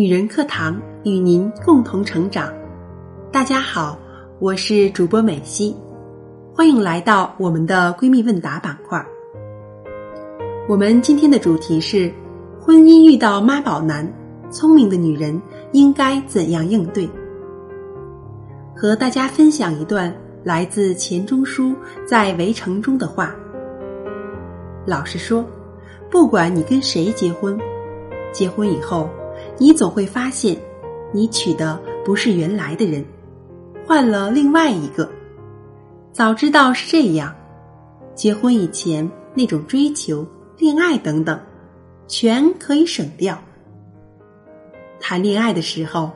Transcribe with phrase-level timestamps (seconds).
[0.00, 2.50] 女人课堂与您共同成长。
[3.30, 3.98] 大家好，
[4.38, 5.76] 我是主播美西，
[6.54, 9.04] 欢迎来到我们的闺蜜问答板块。
[10.66, 12.10] 我们今天的主题是：
[12.58, 14.10] 婚姻遇到妈宝男，
[14.50, 15.38] 聪明的女人
[15.72, 17.06] 应该怎样应对？
[18.74, 20.10] 和大家分享一段
[20.42, 21.74] 来自钱钟书
[22.06, 23.36] 在《围城》中的话。
[24.86, 25.44] 老实说，
[26.10, 27.58] 不管你跟谁结婚，
[28.32, 29.06] 结婚以后。
[29.60, 30.56] 你总会发现，
[31.12, 33.04] 你娶的不是原来的人，
[33.86, 35.06] 换了另外一个。
[36.12, 37.36] 早知道是这样，
[38.14, 41.38] 结婚以前那种追求、恋爱等等，
[42.08, 43.38] 全可以省掉。
[44.98, 46.10] 谈恋爱的时候，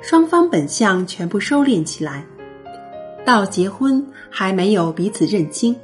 [0.00, 2.24] 双方本相全部收敛起来，
[3.26, 5.76] 到结婚还没有彼此认清。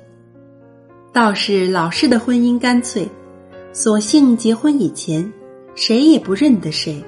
[1.13, 3.07] 倒是老式的婚姻干脆，
[3.75, 5.31] 索性结婚以前。
[5.75, 7.03] 谁也不认得谁，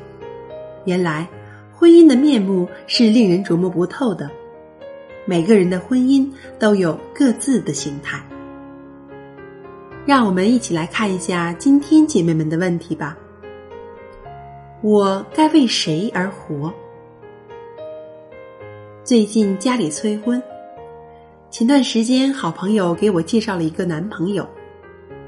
[0.84, 1.28] 原来
[1.72, 4.30] 婚姻的面目是令人琢磨不透的。
[5.26, 8.22] 每个人的婚姻都有各自的形态。
[10.06, 13.16] 让我们一起来看一下今天姐妹们的问题吧。
[14.82, 16.72] 我该为谁而活？
[19.02, 20.42] 最近家里催婚，
[21.50, 24.46] 前段时间好朋友给我介绍了一个男朋友，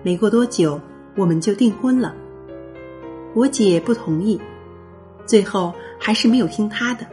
[0.02, 0.78] 没过多久
[1.16, 2.14] 我们就订婚了。
[3.36, 4.40] 我姐不同意，
[5.26, 5.70] 最后
[6.00, 7.06] 还是没有听她的。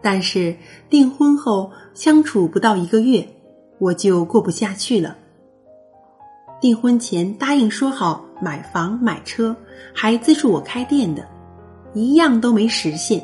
[0.00, 0.56] 但是
[0.88, 3.28] 订婚后相处不到一个月，
[3.78, 5.14] 我就过不下去了。
[6.58, 9.54] 订婚前答应说好买房买车，
[9.92, 11.28] 还资助我开店的，
[11.92, 13.22] 一样都没实现。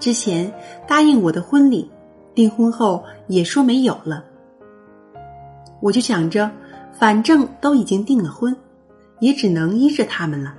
[0.00, 0.52] 之前
[0.88, 1.88] 答应我的婚礼，
[2.34, 4.24] 订婚后也说没有了。
[5.80, 6.50] 我就想着，
[6.92, 8.56] 反正都已经订了婚。
[9.22, 10.52] 也只能依着他们了。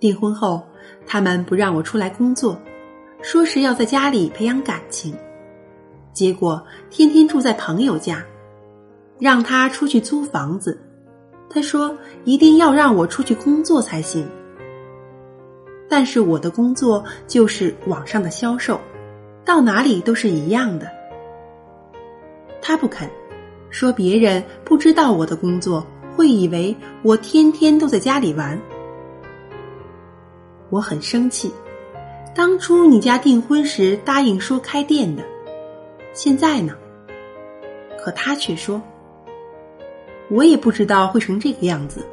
[0.00, 0.60] 订婚后，
[1.06, 2.60] 他们不让我出来工作，
[3.22, 5.14] 说是要在家里培养感情。
[6.12, 8.24] 结果天天住在朋友家，
[9.20, 10.76] 让他出去租房子。
[11.48, 14.28] 他说一定要让我出去工作才行。
[15.88, 18.80] 但是我的工作就是网上的销售，
[19.44, 20.90] 到哪里都是一样的。
[22.60, 23.08] 他不肯，
[23.70, 25.86] 说别人不知道我的工作。
[26.20, 28.60] 会以为我天天都在家里玩，
[30.68, 31.50] 我很生气。
[32.34, 35.24] 当初你家订婚时答应说开店的，
[36.12, 36.74] 现在呢？
[37.98, 38.82] 可他却说，
[40.28, 42.04] 我也不知道会成这个样子。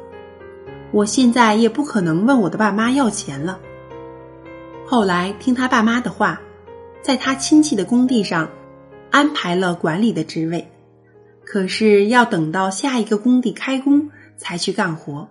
[0.90, 3.60] 我现在也不可能问我的爸妈要钱了。
[4.86, 6.40] 后来听他爸妈的话，
[7.02, 8.48] 在他亲戚的工地上
[9.10, 10.66] 安排了管理的职位。
[11.50, 15.26] 可是要等到下一个工地开工才去干活。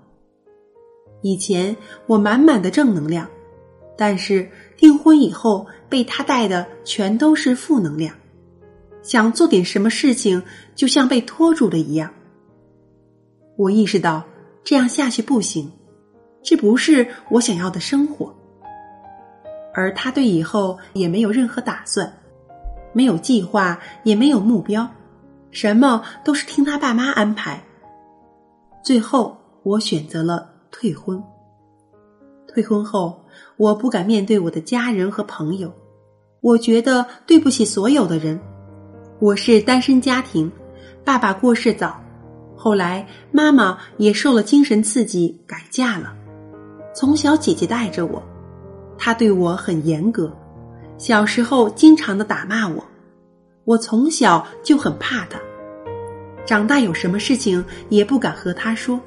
[1.21, 3.29] 以前我满满的正能量，
[3.95, 8.15] 但是订婚以后被他带的全都是负能量，
[9.03, 10.41] 想做点什么事情
[10.73, 12.11] 就像被拖住了一样。
[13.55, 14.25] 我意识到
[14.63, 15.71] 这样下去不行，
[16.41, 18.35] 这不是我想要的生活。
[19.71, 22.11] 而他对以后也没有任何打算，
[22.91, 24.89] 没有计划，也没有目标。
[25.59, 27.59] 什么都是听他爸妈安排。
[28.83, 31.19] 最后，我选择了退婚。
[32.47, 33.25] 退婚后，
[33.57, 35.73] 我不敢面对我的家人和朋友，
[36.41, 38.39] 我觉得对不起所有的人。
[39.17, 40.51] 我是单身家庭，
[41.03, 41.99] 爸爸过世早，
[42.55, 46.13] 后来妈妈也受了精神刺激改嫁了。
[46.93, 48.21] 从小姐姐带着我，
[48.95, 50.31] 她对我很严格，
[50.99, 52.83] 小时候经常的打骂我。
[53.63, 55.37] 我从小就很怕她，
[56.47, 58.99] 长大有什么事情也不敢和他说。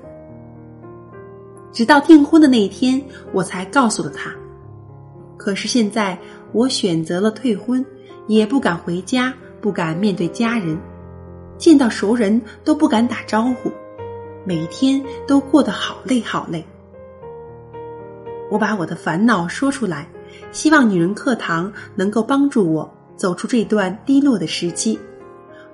[1.72, 3.02] 直到订婚的那一天，
[3.32, 4.30] 我才告诉了他。
[5.38, 6.18] 可是现在
[6.52, 7.84] 我选择了退婚，
[8.26, 10.78] 也不敢回家，不敢面对家人，
[11.56, 13.72] 见到熟人都不敢打招呼，
[14.44, 16.62] 每一天都过得好累好累。
[18.50, 20.06] 我把我的烦恼说出来，
[20.52, 22.94] 希望女人课堂能够帮助我。
[23.16, 24.98] 走出这段低落的时期，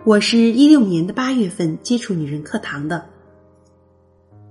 [0.06, 3.05] 我是一六年的八月份接触女人课堂的。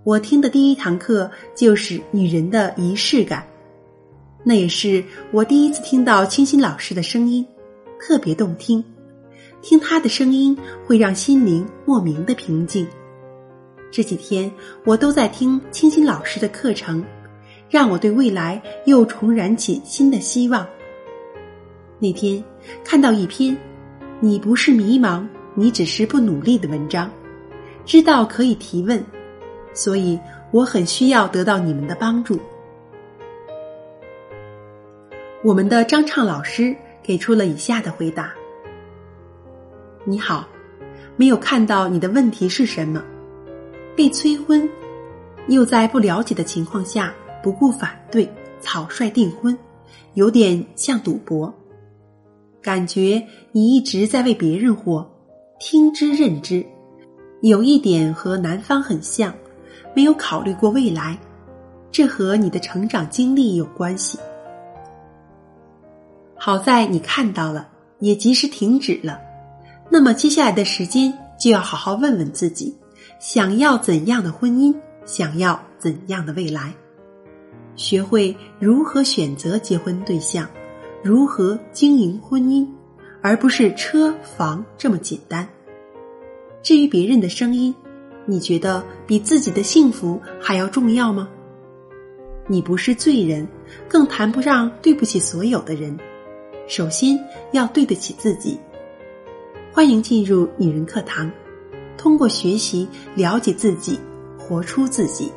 [0.04, 3.48] 我听的第一堂课就是女人的仪式感，
[4.44, 7.48] 那也是我第一次听到清新老师的声音，
[8.02, 8.84] 特别动听。
[9.62, 12.86] 听她的声音会让心灵莫名的平静。
[13.90, 14.52] 这几天
[14.84, 17.02] 我都在听清新老师的课程，
[17.70, 20.68] 让我对未来又重燃起新的希望。
[21.98, 22.44] 那天
[22.84, 23.58] 看到一篇
[24.20, 25.26] “你不是迷茫，
[25.56, 27.10] 你只是不努力”的文章，
[27.86, 29.04] 知道可以提问，
[29.74, 30.20] 所以
[30.52, 32.40] 我很需要得到你们的帮助。
[35.44, 38.34] 我们的张畅老师给出了以下的回答：
[40.04, 40.48] 你好，
[41.16, 43.04] 没有看到你的问题是什么？
[43.96, 44.68] 被催婚，
[45.48, 48.30] 又在不了解的情况下不顾反对，
[48.60, 49.58] 草率订婚，
[50.16, 51.54] 有点像赌博。
[52.62, 55.08] 感觉你一直在为别人活，
[55.58, 56.66] 听之任之，
[57.42, 59.34] 有一点和男方很像，
[59.96, 61.18] 没有考虑过未来，
[61.92, 64.20] 这和你的成长经历有关系。
[66.36, 67.70] 好在你看到了，
[68.00, 69.20] 也及时停止了。
[69.90, 72.76] 那么接下来的时间就要好好问问自己：
[73.20, 74.76] 想要怎样的婚姻？
[75.06, 76.74] 想要怎样的未来？
[77.76, 80.48] 学会如何选择结婚对象，
[81.02, 82.68] 如何经营婚姻，
[83.26, 85.50] 而不是车房这么简单。
[86.62, 87.74] 至于别人的声音，
[88.24, 91.28] 你觉得比自己的幸福还要重要吗？
[92.46, 93.48] 你不是罪人，
[93.90, 95.98] 更谈不上对不起所有的人。
[96.68, 97.20] 首先
[97.52, 98.60] 要对得起自己。
[99.74, 101.32] 欢迎进入女人课堂，
[101.98, 104.00] 通过学习了解自己，
[104.38, 105.32] 活出自己。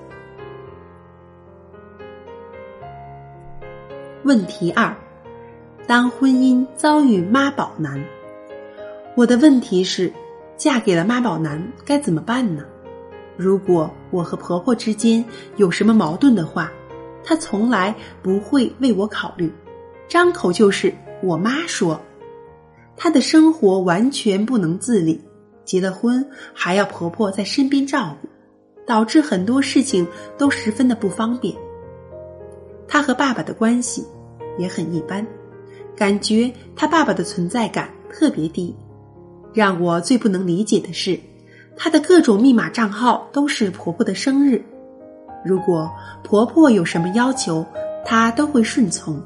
[4.24, 4.94] 问题二：
[5.88, 8.04] 当婚姻遭遇妈宝男，
[9.16, 10.12] 我的问题是，
[10.54, 12.62] 嫁给了妈宝男该怎么办呢？
[13.38, 15.24] 如果我和婆婆之间
[15.56, 16.70] 有什么矛盾的话，
[17.24, 19.50] 她从来不会为我考虑，
[20.06, 20.94] 张口就是。
[21.22, 21.98] 我妈说，
[22.94, 25.18] 她的生活完全不能自理，
[25.64, 28.28] 结了婚还要婆婆在身边照顾，
[28.86, 30.06] 导致很多事情
[30.36, 31.56] 都十分的不方便。
[32.86, 34.06] 她和爸爸的关系
[34.58, 35.26] 也很一般，
[35.98, 38.72] 感觉他爸爸的存在感特别低。
[39.52, 41.18] 让我最不能理解的是，
[41.76, 44.62] 他的各种密码账号都是婆婆的生日，
[45.44, 45.90] 如果
[46.22, 47.66] 婆婆有什么要求，
[48.04, 49.20] 他都会顺从。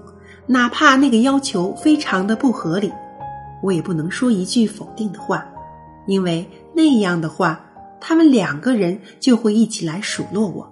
[0.47, 2.91] 哪怕那个要求非常的不合理，
[3.63, 5.47] 我也不能说一句否定的话，
[6.07, 7.65] 因为那样的话，
[8.01, 10.69] 他们两个人就会一起来数落我。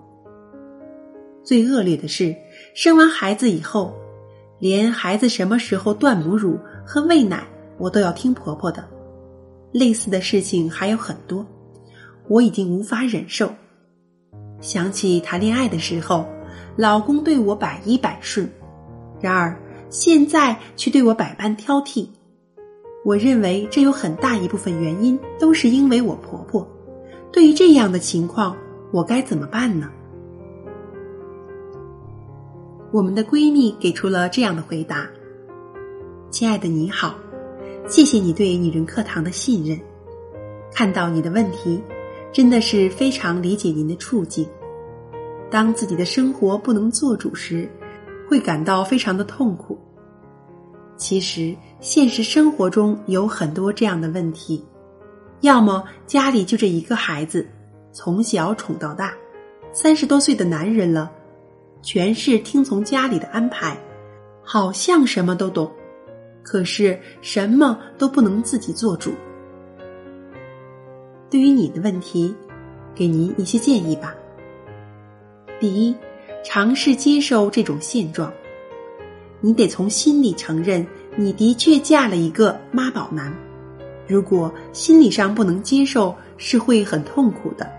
[1.45, 2.35] 最恶劣的是，
[2.75, 3.95] 生完孩子以后，
[4.61, 7.43] 连孩子什么时候断母乳和喂奶，
[7.79, 8.87] 我都要听婆婆的。
[9.73, 11.47] 类似的事情还有很多，
[12.29, 13.51] 我已经无法忍受。
[14.61, 16.27] 想起谈恋爱的时候，
[16.77, 18.49] 老公对我百依百顺。
[19.19, 19.59] 然而，
[19.89, 22.07] 现在却对我百般挑剔。
[23.03, 26.69] 我认为这有很大一部分原因都是因为我婆婆。
[27.33, 28.55] 对于这样的情况，
[28.93, 29.91] 我该怎么办呢？
[32.93, 35.09] 我们的闺蜜给出了这样的回答
[36.31, 37.15] ：“亲爱的，你好，
[37.89, 39.79] 谢谢你对女人课堂的信任。
[40.73, 41.81] 看到你的问题，
[42.33, 44.49] 真的是非常理解您的处境。
[45.51, 47.69] 当自己的生活不能做主时。”
[48.31, 49.77] 会感到非常的痛苦。
[50.97, 54.65] 其实现实生活中有很多这样的问题：
[55.41, 57.45] 要么家里就这一个孩子，
[57.91, 59.13] 从小宠到大，
[59.73, 61.11] 三十多岁的男人了，
[61.83, 63.77] 全是听从家里的安排，
[64.43, 65.71] 好像什么都懂，
[66.43, 69.13] 可是什么都不能自己做主。
[71.29, 72.35] 对于你的问题，
[72.95, 74.15] 给您一些建议吧。
[75.59, 75.95] 第一。
[76.43, 78.33] 尝试接受这种现状，
[79.43, 83.31] 你得从心里承认你的确嫁了一个妈宝男。
[84.09, 87.71] 如果心理上不能接受，是会很痛苦的。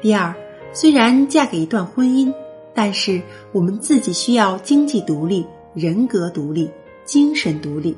[0.00, 0.34] 第二，
[0.72, 2.34] 虽然嫁给一段婚姻，
[2.74, 6.68] 但是我们自己需要经济独立、人格独立、
[7.04, 7.96] 精神独立。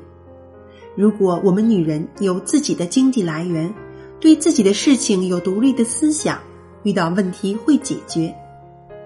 [0.95, 3.73] 如果我们女人有自己的经济来源，
[4.19, 6.39] 对自己的事情有独立的思想，
[6.83, 8.33] 遇到问题会解决。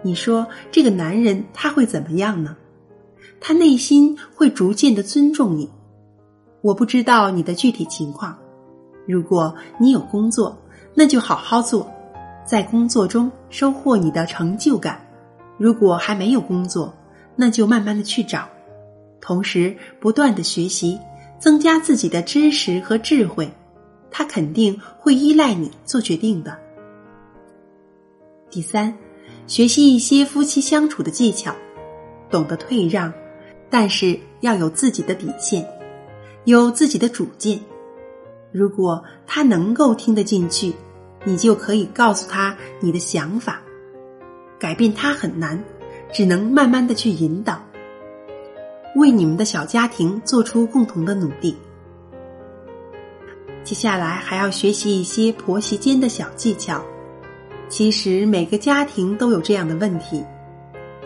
[0.02, 2.56] 你说这个男人他会怎么样呢？
[3.40, 5.70] 他内心会逐渐的尊重你。
[6.62, 8.38] 我不知道你的具体情况。
[9.08, 10.58] 如果你有工作，
[10.94, 11.92] 那就好好做，
[12.46, 14.96] 在工作中收获你的成就感；
[15.62, 16.92] 如果还没有工作，
[17.36, 18.50] 那就慢慢的去找，
[19.22, 20.98] 同时不断的学习，
[21.40, 23.48] 增加自己的知识和智慧。
[24.10, 26.58] 他肯定会依赖你做决定的。
[28.50, 28.92] 第三。
[29.48, 31.54] 学习一些夫妻相处的技巧，
[32.30, 33.12] 懂得退让，
[33.70, 35.68] 但是要有自己的底线，
[36.46, 37.60] 有自己的主见。
[38.52, 40.74] 如果他能够听得进去，
[41.26, 43.61] 你就可以告诉他你的想法。
[44.62, 45.60] 改变他很难，
[46.14, 47.60] 只能慢慢的去引导，
[48.96, 51.58] 为你们的小家庭做出共同的努力。
[53.64, 56.80] 接下来还要学习一些婆媳间的小技巧。
[57.70, 60.24] 其实每个家庭都有这样的问题。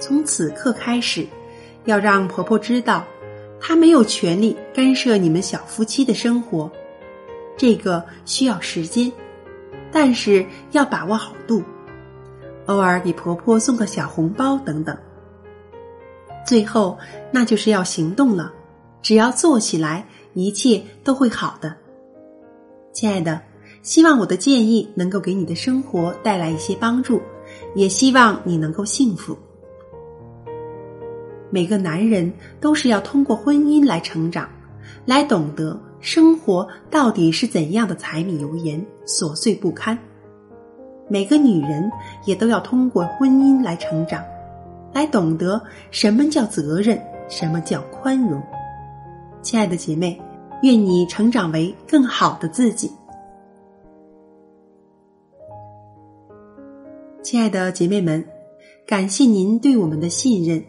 [0.01, 1.25] 从此刻开始，
[1.85, 3.05] 要让婆婆知道，
[3.61, 6.69] 她没有权利干涉你们小夫妻的生活，
[7.55, 9.09] 这个需要时间，
[9.93, 11.63] 但是要把握好度。
[12.67, 14.97] 偶尔给婆婆送个小红包等等。
[16.45, 16.97] 最后，
[17.31, 18.53] 那就是要行动了。
[19.01, 21.75] 只要做起来，一切都会好的。
[22.91, 23.41] 亲爱的，
[23.83, 27.21] 希望我的建议能够给你的生活带来一些帮助，
[27.75, 29.37] 也希望你能够幸福。
[31.51, 34.49] 每个男人都是要通过婚姻来成长，
[35.05, 39.97] 来懂得生活到底是怎样的柴米油盐琐碎不堪。
[41.07, 41.91] 每个女人
[42.25, 44.23] 也都要通过婚姻来成长。
[44.93, 46.97] 来懂得什么叫责任，
[47.27, 48.41] 什么叫宽容。
[49.41, 50.17] 亲爱的姐妹，
[50.61, 52.89] 愿你成长为更好的自己。
[57.21, 58.23] 亲爱的姐妹们，
[58.87, 60.63] 感谢您对我们的信任。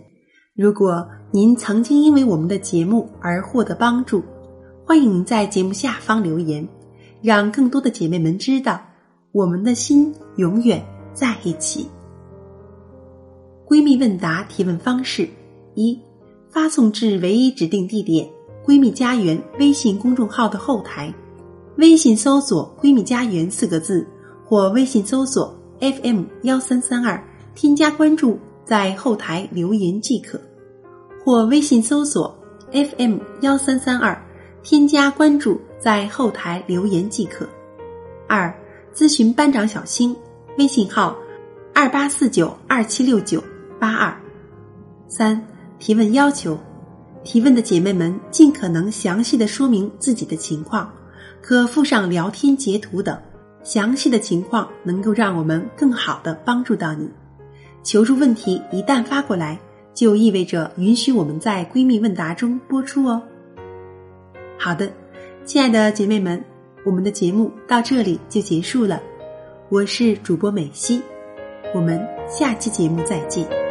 [0.54, 4.24] 如果您曾经因为我们的节目而获得帮助，
[4.84, 6.66] 欢迎您在节目下方留言，
[7.22, 8.80] 让更多的姐妹们知道
[9.36, 11.86] 我们的心永远在一起。
[13.68, 15.28] 闺蜜问答提问方式：
[15.74, 16.00] 一、
[16.48, 18.26] 发送至唯一指定地点
[18.64, 21.12] “闺蜜家园”微信公众号的后台，
[21.76, 24.08] 微信搜索“闺蜜家园”四个字，
[24.42, 27.22] 或微信搜索 FM 幺三三二，
[27.54, 30.38] 添加关注，在后台留言即可；
[31.22, 32.34] 或微信搜索
[32.72, 34.18] FM 幺三三二，
[34.62, 37.46] 添加关注，在后台留言即可。
[38.26, 38.52] 二、
[38.96, 40.16] 咨询班长小新，
[40.56, 41.14] 微信号：
[41.74, 43.44] 二八四九二七六九。
[43.78, 44.18] 八二
[45.06, 45.38] 三
[45.78, 46.58] 提问要求：
[47.22, 50.90] 提问的姐妹们尽可能详细的说明自己的情况，
[51.42, 53.20] 可附上聊天截图等。
[53.62, 57.06] 详细的情况能够让我们更好的帮助到你。
[57.82, 59.60] 求助问题一旦发过来，
[59.92, 63.20] 就意味着允许我们在闺蜜问答中播出哦。
[64.56, 64.90] 好的，
[65.44, 66.42] 亲爱的姐妹们，
[66.86, 69.02] 我们的节目到这里就结束了。
[69.68, 71.02] 我是主播美西，
[71.74, 73.65] 我们下期节目再见。